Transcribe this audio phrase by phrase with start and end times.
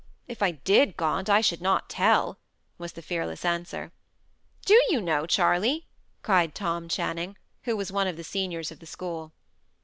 [0.27, 2.39] "If I did, Gaunt, I should not tell,"
[2.79, 3.91] was the fearless answer.
[4.65, 5.85] "Do you know, Charley?"
[6.23, 9.31] cried Tom Channing, who was one of the seniors of the school.